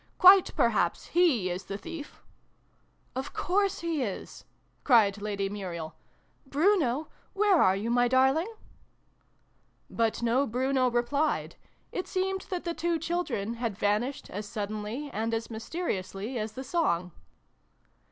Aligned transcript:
"Quite 0.25 0.55
perhaps 0.55 1.09
he 1.09 1.51
is 1.51 1.65
the 1.65 1.77
thief?" 1.77 2.23
"Of 3.15 3.33
course 3.33 3.81
he 3.81 4.01
is!" 4.01 4.45
cried 4.83 5.21
Lady 5.21 5.47
Muriel." 5.47 5.93
Bruno! 6.51 7.07
Where 7.33 7.61
are 7.61 7.75
you, 7.75 7.91
my 7.91 8.07
darling?" 8.07 8.51
But 10.01 10.23
no 10.23 10.47
Bruno 10.47 10.89
replied: 10.89 11.55
it 11.91 12.07
seemed 12.07 12.47
that 12.49 12.63
the 12.63 12.73
two 12.73 12.97
children 12.97 13.53
had 13.61 13.77
vanished 13.77 14.27
as 14.31 14.47
suddenly, 14.47 15.11
and 15.13 15.35
as 15.35 15.51
mysteriously, 15.51 16.39
as 16.39 16.53
the 16.53 16.63
song. 16.63 17.11